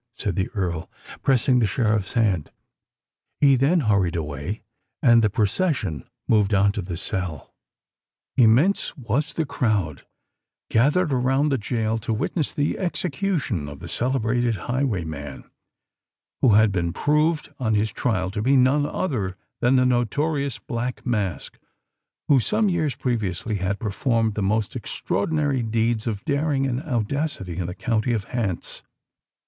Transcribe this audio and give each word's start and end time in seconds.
said 0.15 0.35
the 0.35 0.49
Earl, 0.55 0.89
pressing 1.21 1.59
the 1.59 1.67
Sheriff's 1.67 2.13
hand. 2.13 2.49
He 3.39 3.55
then 3.55 3.81
hurried 3.81 4.15
away; 4.15 4.63
and 4.99 5.21
the 5.21 5.29
procession 5.29 6.09
moved 6.27 6.55
on 6.55 6.71
to 6.71 6.81
the 6.81 6.97
cell. 6.97 7.53
Immense 8.35 8.97
was 8.97 9.31
the 9.35 9.45
crowd 9.45 10.03
gathered 10.71 11.13
around 11.13 11.49
the 11.49 11.59
gaol 11.59 11.99
to 11.99 12.15
witness 12.15 12.51
the 12.51 12.79
execution 12.79 13.69
of 13.69 13.77
the 13.77 13.87
celebrated 13.87 14.55
highwayman 14.55 15.43
who 16.41 16.55
had 16.55 16.71
been 16.71 16.93
proved 16.93 17.53
on 17.59 17.75
his 17.75 17.91
trial 17.91 18.31
to 18.31 18.41
be 18.41 18.57
none 18.57 18.87
other 18.87 19.37
than 19.59 19.75
the 19.75 19.85
notorious 19.85 20.57
Black 20.57 21.05
Mask 21.05 21.59
who 22.27 22.39
some 22.39 22.69
years 22.69 22.95
previously 22.95 23.57
had 23.57 23.77
performed 23.77 24.33
the 24.33 24.41
most 24.41 24.75
extraordinary 24.75 25.61
deeds 25.61 26.07
of 26.07 26.25
daring 26.25 26.65
and 26.65 26.81
audacity 26.81 27.57
in 27.59 27.67
the 27.67 27.75
county 27.75 28.13
of 28.13 28.23
Hants. 28.23 28.81